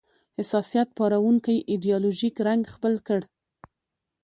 [0.39, 3.21] حساسیت پاروونکی ایدیالوژیک رنګ خپل کړ